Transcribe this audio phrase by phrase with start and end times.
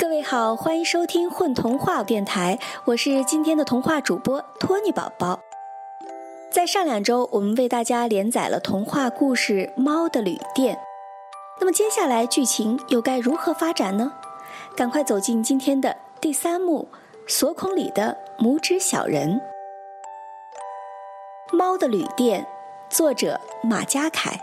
[0.00, 5.38] 各位好，欢迎收听混童话电台，我是今天的童话主播托尼宝宝。
[6.50, 10.74] 在上两周，我们为大家连载了童话故事《猫的旅店》，
[11.60, 14.10] 那么接下来剧情又该如何发展呢？
[14.74, 16.88] 赶快走进今天的第三幕
[17.30, 19.38] 《锁孔里的拇指小人》。
[21.54, 22.42] 《猫的旅店》，
[22.96, 24.40] 作者马家凯。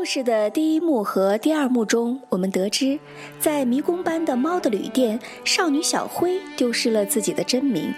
[0.00, 2.98] 故事的第一幕和第二幕中，我们得知，
[3.38, 7.92] 在迷宫般的猫的旅店，少女小灰丢失了自己的真名。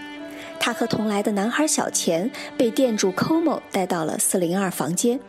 [0.59, 5.21] 她和同来的男孩小钱被店主 Como 带到了402房间。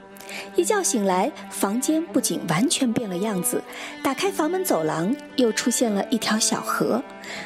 [0.55, 3.61] 一觉醒来，房间不仅完全变了样子，
[4.01, 7.03] 打开房门，走廊又出现了一条小河，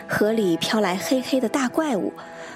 [0.07, 2.13] 河里飘来黑黑的大怪物。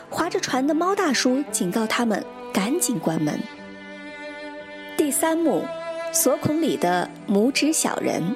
[0.09, 2.23] 划着船的猫大叔警告他们
[2.53, 3.37] 赶紧关门。
[4.95, 5.65] 第三幕。
[6.13, 8.35] 锁孔里的拇指小人，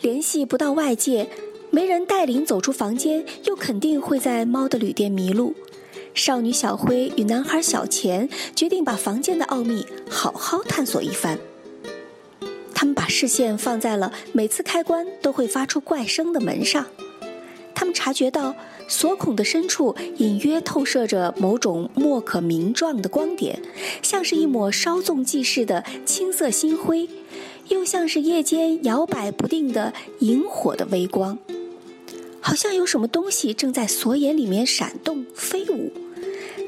[0.00, 1.28] 联系不到外界，
[1.70, 5.54] 没人带领走出房间，又肯定会在猫的旅店迷路。
[6.14, 11.38] 少女小灰与男孩小钱决定把房间的奥秘好好探索一番。
[12.74, 16.86] 他们把视线放在了每次开关都会发出怪声的门上。
[17.72, 18.56] 他们察觉到
[18.88, 23.60] 锁孔的深处隐约透射着某种莫可名状的光点，
[24.02, 27.08] 像是一抹稍纵即逝的青色星辉，
[27.68, 31.38] 又像是夜间摇摆不定的萤火的微光。
[32.40, 35.92] 好像有什么东西正在锁眼里面闪动飞舞，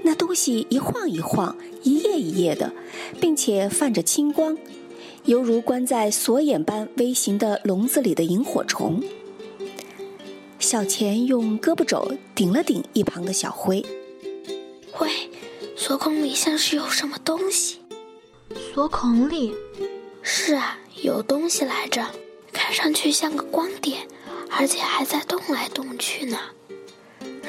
[0.02, 2.72] 那东西一晃一晃，一页一页的，
[3.20, 4.58] 并且泛着青光，
[5.26, 9.00] 犹如关在锁眼般微型的笼子里的萤火虫。
[10.70, 13.82] 小钱用胳膊肘顶了顶一旁的小灰。
[15.00, 15.10] 喂，
[15.74, 17.78] 锁孔里像是有什么东西。
[18.74, 19.54] 锁孔里？
[20.20, 22.04] 是啊，有东西来着，
[22.52, 24.06] 看上去像个光点，
[24.50, 26.36] 而且还在动来动去呢。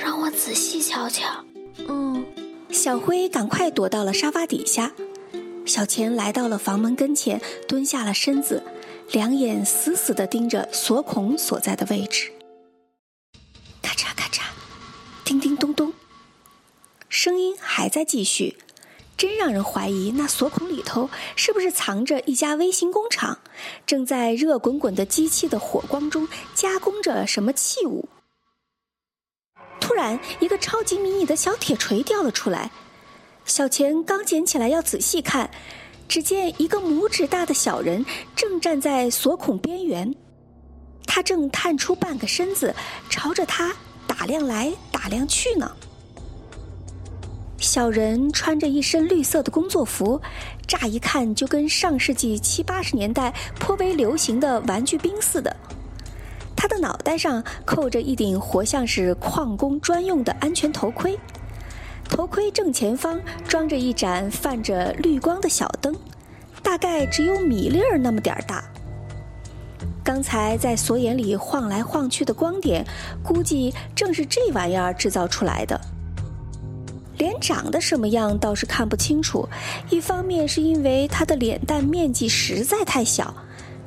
[0.02, 1.44] 让我仔细瞧瞧。
[1.90, 2.26] 嗯，
[2.72, 4.94] 小灰赶快躲到了沙发底下。
[5.66, 8.64] 小钱来到了房门跟前，蹲下了身子，
[9.12, 12.32] 两眼死死地盯着锁孔所在的位置。
[17.22, 18.58] 声音还在继续，
[19.18, 23.40] 真让人怀疑那锁孔里头是不是藏着一家微型工厂，
[23.86, 28.08] 正在热滚滚的机器的火光中加工着什么器物。
[29.82, 32.72] 突然，一个超级迷你的小铁锤掉了出来，
[33.44, 35.52] 小钱刚捡起来要仔细看，
[36.08, 40.16] 只见一个拇指大的小人正站在锁孔边缘，
[41.06, 42.74] 他正探出半个身子，
[43.10, 43.76] 朝着他。
[44.08, 45.76] 打量来打量去呢。
[47.60, 50.22] 小人穿着一身绿色的工作服，
[50.66, 55.56] 乍一看就跟上世纪七八十年代颇为流行的玩具兵似的。
[56.56, 61.18] 他的脑袋上扣着一顶活像是矿工专用的安全头盔，
[62.10, 65.96] 头盔正前方装着一盏泛着绿光的小灯，
[66.64, 68.64] 大概只有米粒儿那么点儿大。
[70.04, 72.86] 刚才在锁眼里晃来晃去的光点，
[73.24, 75.80] 估计正是这玩意儿制造出来的。
[77.20, 79.48] 脸长得什么样倒是看不清楚，
[79.90, 83.32] 一方面是因为他的脸蛋面积实在太小，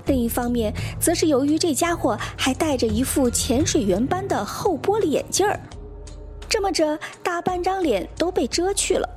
[0.07, 5.59] 另一方面则是由于这家伙还戴着一副潜水员般的厚玻璃眼镜儿，
[6.47, 9.09] 这么着大半张脸都被遮去了。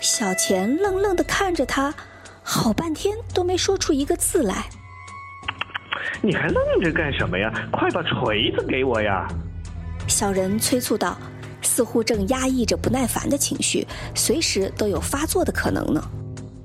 [0.00, 1.94] 小钱愣愣地看着他，
[2.42, 4.64] 好半天都没说出一个字来。
[6.22, 7.52] 你还愣着干什么呀？
[7.70, 9.28] 快把锤子给我呀！
[10.08, 11.16] 小人催促道，
[11.62, 16.02] 似乎正压抑着不耐烦的情绪，随时都有发作的可能呢。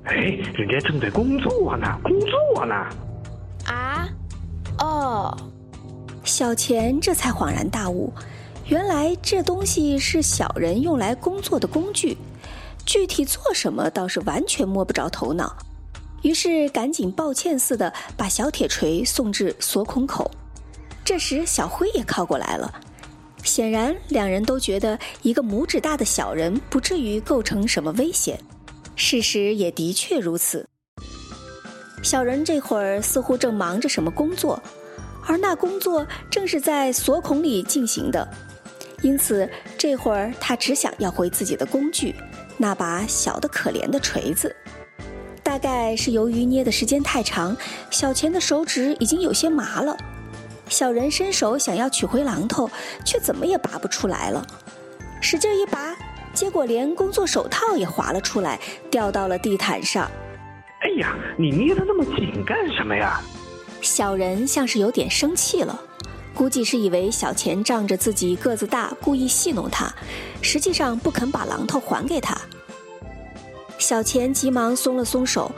[0.04, 0.14] 哎，
[0.54, 2.74] 人家正在工作呢，工作呢。
[3.64, 4.08] 啊？
[4.78, 5.36] 哦。
[6.24, 8.12] 小钱这才恍然大悟，
[8.66, 12.18] 原来这东西是小人用来工作的工具，
[12.84, 15.56] 具体做什么倒是完全摸不着头脑。
[16.22, 20.28] 于是赶紧抱歉似的把小铁锤送至锁孔口。
[21.04, 22.74] 这时小灰也靠过来了，
[23.46, 28.38] 显然两人都觉得一个拇指大的小人不至于构成什么危险。
[28.96, 30.68] 事实也的确如此。
[32.02, 34.62] 小人这会儿似乎正忙着什么工作，
[35.26, 38.28] 而那工作正是在锁孔里进行的，
[39.02, 42.14] 因此这会儿他只想要回自己的工具，
[42.56, 44.54] 那把小的可怜的锤子。
[45.42, 47.56] 大概是由于捏的时间太长，
[47.90, 49.96] 小钱的手指已经有些麻了。
[50.68, 52.70] 小人伸手想要取回榔头，
[53.04, 54.46] 却怎么也拔不出来了。
[55.20, 55.96] 使劲一拔，
[56.34, 58.58] 结果连工作手套也滑了出来，
[58.90, 60.10] 掉到了地毯上。
[60.80, 63.20] 哎呀，你捏得那么紧干什么呀？
[63.80, 65.80] 小人像是有点生气了，
[66.34, 69.92] 估计是以为小钱仗着自己个子大，故意戏弄他，
[70.42, 72.36] 实际上不肯把榔头还给他。
[73.78, 75.50] 小钱急忙松了松手，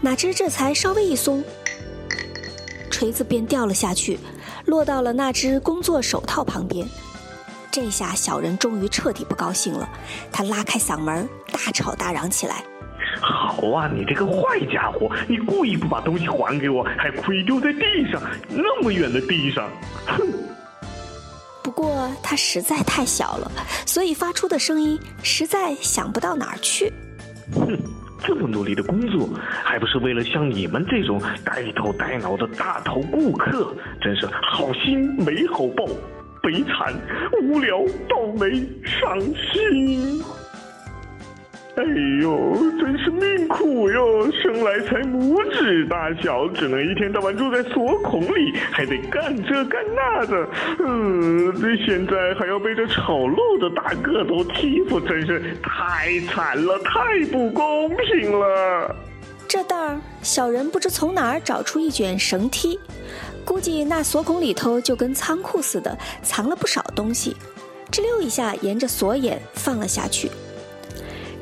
[0.00, 1.42] 哪知这才稍微一松，
[2.90, 4.18] 锤子便掉了下去，
[4.66, 6.86] 落到了那只工作手套旁边。
[7.70, 9.88] 这下小人终于彻底不高兴了，
[10.30, 12.64] 他拉开嗓门大吵大嚷起来。
[13.20, 15.10] 好啊，你这个坏家伙！
[15.28, 19.68] 你故意不把东西还给我，还故意丢在地上，那么远的地上，
[20.06, 20.26] 哼！
[21.62, 23.50] 不过他实在太小了，
[23.86, 26.92] 所以发出的声音实在想不到哪儿去。
[27.54, 27.78] 哼，
[28.26, 29.28] 这么努力的工作，
[29.62, 33.74] 还不是为了像你们这种呆头呆脑的大头顾客？
[34.00, 35.84] 真是好心没好报，
[36.42, 36.92] 悲惨、
[37.42, 39.20] 无聊、倒霉、伤
[39.52, 40.22] 心。
[41.76, 41.82] 哎
[42.22, 44.30] 呦，真是命苦哟！
[44.30, 50.48] 生来才拇指大小，只能一天到晚住在锁孔里，还得干这干那的。
[50.86, 58.94] 嗯，这现在还要被这丑陋的大个头欺负，真是太惨了，太不公平了。
[59.48, 62.78] 这当儿，小人不知从哪儿找出一卷绳梯，
[63.44, 67.36] 估计那锁孔里头就跟仓库似的，藏了不少东西。
[67.90, 70.30] 哧溜一下，沿着锁眼放了下去。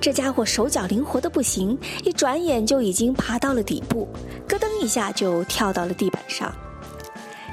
[0.02, 4.08] 这家伙手脚灵活的不行，一转眼就已经爬到了底部，
[4.49, 6.52] 咯噔一下就跳到了地板上。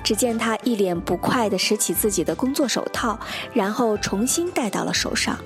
[0.03, 3.19] 只见他一脸不快地拾起自己的工作手套，
[3.53, 5.37] 然后重新戴到了手上。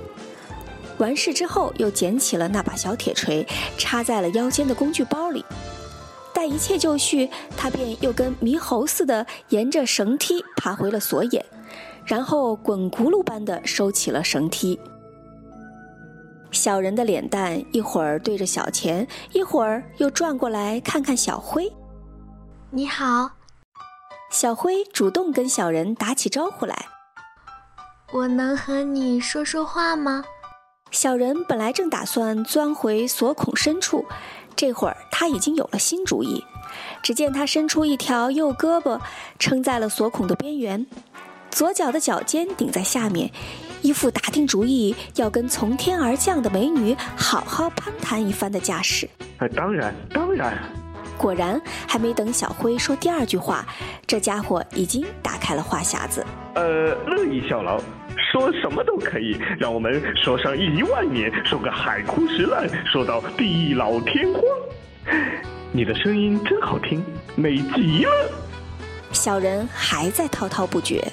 [0.98, 3.46] 完事之后，又捡起了那把小铁锤，
[3.78, 5.44] 插在了腰间的工具包里。
[6.34, 11.46] 待一切就绪，他便又跟猕猴似的沿着绳梯爬回了锁眼，
[12.06, 14.80] 然后滚轱辘般地收起了绳梯。
[16.64, 21.70] 小人的脸蛋一会儿对着小钱，一会儿又转过来看看小灰。
[22.70, 23.32] 你好，
[24.32, 26.86] 小灰主动跟小人打起招呼来。
[28.14, 30.24] 我能和你说说话吗？
[30.90, 34.06] 小人本来正打算钻回锁孔深处，
[34.56, 36.46] 这会儿他已经有了新主意。
[37.02, 39.02] 只见他伸出一条右胳膊，
[39.38, 40.88] 撑在了锁孔的边缘，
[41.52, 43.30] 左脚的脚尖顶在下面。
[43.84, 49.08] 一副打定主意要跟从天而降的美女好好攀谈一番的架势。
[49.38, 50.58] 呃，当然，当然。
[51.18, 53.66] 果然，还没等小辉说第二句话，
[54.08, 56.26] 这家伙已经打开了话匣子。
[56.56, 57.78] 呃，乐意效劳，
[58.32, 59.38] 说什么都可以。
[59.60, 64.42] 让我们说上一万年，说个海枯石烂，说到地老天荒。
[65.72, 67.04] 你的声音真好听，
[67.36, 68.12] 美极了。
[69.12, 71.06] 小人还在滔滔不绝。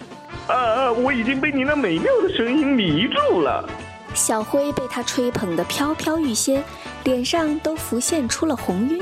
[0.51, 0.93] 啊！
[0.93, 3.69] 我已经被你那美妙的声音迷住了。
[4.13, 6.63] 小灰被他吹捧得飘飘欲仙，
[7.05, 9.01] 脸上都浮现出了红晕。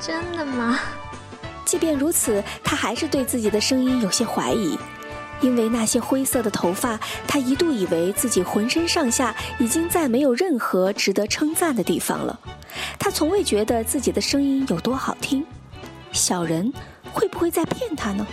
[0.00, 0.78] 真的吗？
[1.64, 4.78] 即便如此，他还是对自己的声音有些怀疑，
[5.42, 12.40] 因为那些灰色的头发，他一度以为自己浑身上下已经再没有任何值得称赞的地方了。
[12.98, 15.44] 他从未觉得自己的声音有多好听。
[16.12, 16.72] 小人
[17.12, 18.26] 会不会在骗他呢？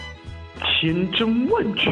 [0.61, 1.91] 千真万确，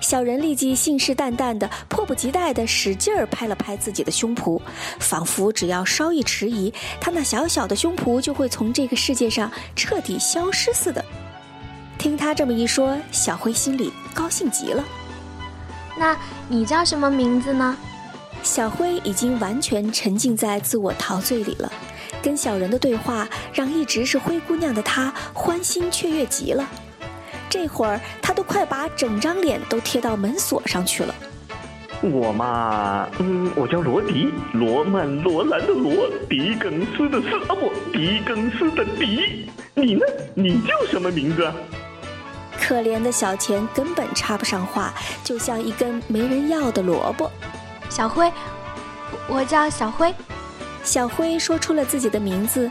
[0.00, 4.60] 小人立即信誓旦旦的、迫不及待的使劲儿拍了拍自己的胸脯，
[4.98, 11.04] 仿佛只要稍一迟疑，他那小小的胸脯就会从这个世界上彻底消失似的。
[11.96, 14.84] 听他这么一说，小辉心里高兴极了。
[15.96, 16.16] 那
[16.48, 17.76] 你叫什么名字呢？
[18.42, 21.72] 小辉已经完全沉浸在自我陶醉里了，
[22.20, 26.68] 跟小人的对话让一直是灰姑娘的他欢欣雀跃极了。
[27.54, 31.14] 这会儿他都快把整张脸都贴到门锁上去了。
[32.02, 39.48] 我嘛，嗯，我叫罗迪，罗曼罗兰的罗，狄更斯的斯啊不，狄更斯的狄。
[39.72, 40.04] 你呢？
[40.34, 41.48] 你叫什么名字？
[42.60, 44.92] 可怜的小钱根本插不上话，
[45.22, 47.30] 就像一根没人要的萝卜。
[47.88, 48.32] 小辉，
[49.28, 50.12] 我叫小辉。
[50.82, 52.68] 小辉说出了自己的名字。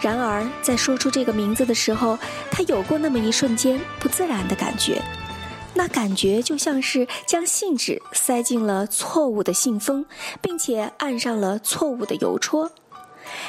[0.00, 2.18] 然而，在说出这个名字的时候，
[2.50, 5.02] 他有过那么一瞬间不自然的感觉，
[5.74, 10.06] 那感觉就像是将信纸塞进了错误的信封，
[10.40, 12.70] 并且按上了错误的邮戳。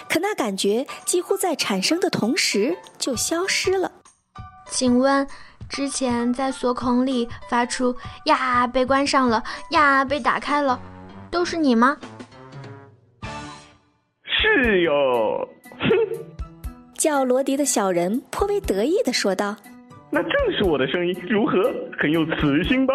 [0.09, 3.91] 可那感觉几乎在产生的同时就消失了。
[4.69, 5.25] 请问，
[5.69, 10.79] 之前在锁孔里发出“呀”被关上了，“呀”被打开了，
[11.31, 11.97] 都是你吗？
[14.23, 15.58] 是哟，哼。
[16.99, 19.55] 叫罗迪的小人颇为得意地说道
[20.11, 21.73] ：“那正是我的声音，如何？
[21.97, 22.93] 很有磁性吧？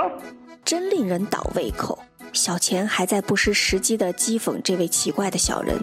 [0.62, 1.98] 真令人倒胃口。”
[2.34, 5.74] 小钱还在不失时机地讥讽这位奇怪的小人，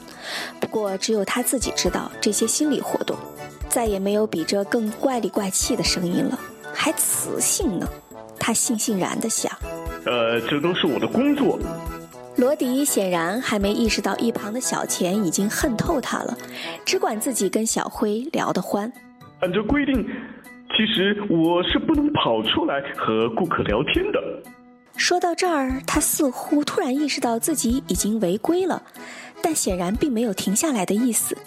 [0.59, 3.17] 不过只有他自己知道这些心理活动。
[3.67, 6.37] 再也没有比这更怪里怪气的声音了，
[6.71, 7.89] 还磁性呢。
[8.37, 9.51] 他悻悻然地想
[10.05, 11.57] ：“呃，这都是我的工作。”
[12.41, 16.35] 罗迪显然还没意识到一旁的小钱已经恨透他了，
[16.83, 18.91] 只管自己跟小辉聊得欢。
[19.41, 20.03] 按照规定，
[20.75, 24.19] 其实我是不能跑出来和顾客聊天的。
[24.97, 28.81] 说到这儿，他似乎突然意识到自己已经违规了，
[29.43, 31.37] 但显然并没有停下来的意思。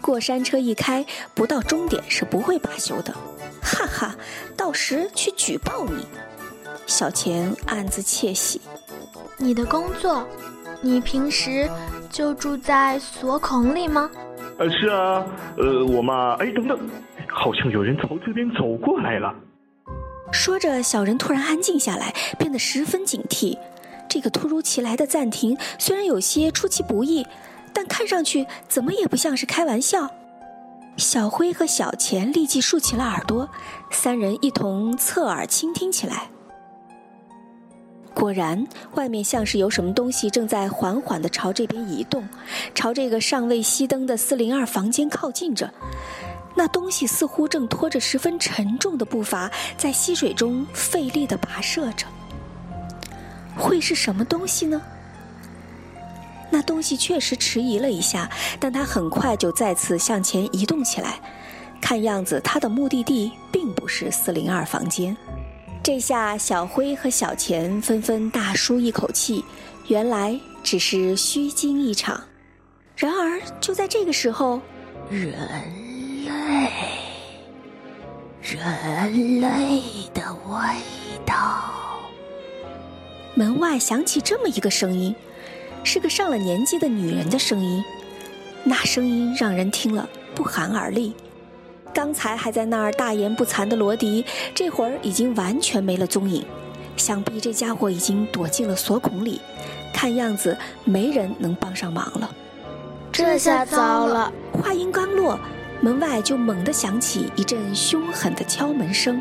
[0.00, 3.14] 过山车一开，不到终点是不会罢休的。
[3.62, 4.16] 哈哈，
[4.56, 6.04] 到时去举报你。
[6.86, 8.60] 小钱暗自窃喜。
[9.36, 10.26] 你的工作？
[10.80, 11.68] 你平时
[12.10, 14.10] 就住在锁孔里吗？
[14.58, 15.24] 呃，是啊。
[15.56, 16.34] 呃，我嘛……
[16.34, 16.78] 哎，等等，
[17.28, 19.34] 好像有人从这边走过来了。
[20.30, 23.56] 说着，小人突然安静下来，变得十分警惕。
[24.08, 27.26] 这个突如其来的暂停虽然有些出其不意，
[27.72, 30.08] 但看上去怎么也不像是开玩笑。
[30.96, 33.48] 小辉和小钱立即竖起了耳朵，
[33.90, 36.28] 三人一同侧耳倾听起来。
[38.14, 42.26] 果然，外面像是有什么东西正在缓缓地朝这边移动，
[42.74, 45.70] 朝这个尚未熄灯的四零二房间靠近着。
[46.54, 52.06] 那东西似乎正拖着十分沉重的步伐，在溪水中费力地跋涉着。
[53.56, 54.80] 会是什么东西呢？
[56.50, 58.30] 那东西确实迟疑了一下，
[58.60, 61.18] 但它很快就再次向前移动起来。
[61.80, 65.16] 看样子，它的目的地并不是四零二房间。
[65.84, 69.44] 这下，小辉和小钱纷纷大舒一口气，
[69.88, 72.24] 原来只是虚惊一场。
[72.96, 74.62] 然而，就在这个时候，
[75.10, 75.34] 人。
[76.24, 76.70] 类，
[78.40, 79.82] 人类
[80.14, 80.58] 的味
[81.26, 82.00] 道。
[83.34, 85.14] 门外响起这么一个声音，
[85.82, 87.84] 是个上了年纪的女人的声音。
[88.62, 91.14] 那声音让人听了不寒而栗。
[91.94, 96.44] 刚才还在那儿大言不惭的罗迪，这会儿已经完全没了踪影。
[96.96, 99.40] 想必这家伙已经躲进了锁孔里，
[99.92, 102.28] 看样子没人能帮上忙了。
[103.12, 104.32] 这下糟了！
[104.52, 105.38] 话音刚落。
[105.80, 109.20] 门外就猛地响起一阵凶狠的敲门声，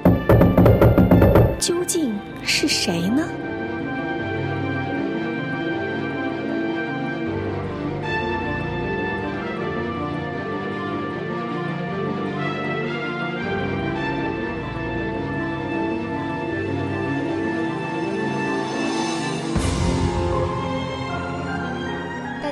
[1.60, 3.28] 究竟是谁呢？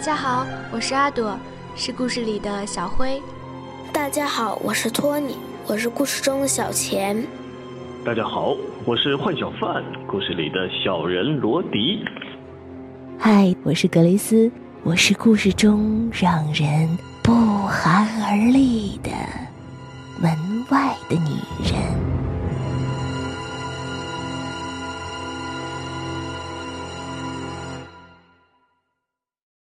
[0.02, 1.38] 家好，我是阿朵，
[1.76, 3.22] 是故事里的小灰。
[3.94, 7.24] 大家好，我是托尼，我是故事中的小钱。
[8.04, 12.04] 大家好，我是坏小贩，故事里的小人罗迪。
[13.20, 17.32] 嗨，我是格雷斯，我是故事中让人不
[17.68, 19.12] 寒而栗的
[20.20, 20.32] 门
[20.72, 21.30] 外的女
[21.64, 22.21] 人。